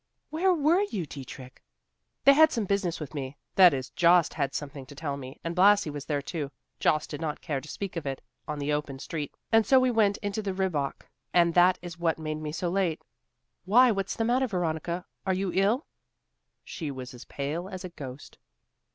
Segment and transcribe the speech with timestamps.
[0.31, 1.61] "Where were you, Dietrich?"
[2.23, 5.55] "They had some business with me; that is, Jost had something to tell me, and
[5.55, 6.49] Blasi was there too.
[6.79, 9.91] Jost did not care to speak of it on the open street, and so we
[9.91, 13.03] went into the Rehbock; and that is what made me so late.
[13.65, 15.05] Why, what's the matter, Veronica?
[15.23, 15.85] Are you ill?"
[16.63, 18.39] She was as pale as a ghost.